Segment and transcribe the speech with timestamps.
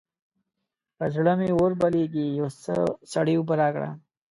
[0.97, 2.73] پر زړه مې اور بلېږي؛ يو څه
[3.13, 3.89] سړې اوبه راکړه.